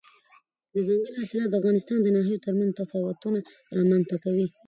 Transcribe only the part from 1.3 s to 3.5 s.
د افغانستان د ناحیو ترمنځ تفاوتونه